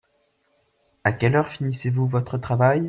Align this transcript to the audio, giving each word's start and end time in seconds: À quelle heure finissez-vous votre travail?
À 1.03 1.11
quelle 1.11 1.35
heure 1.35 1.47
finissez-vous 1.49 2.07
votre 2.07 2.39
travail? 2.39 2.79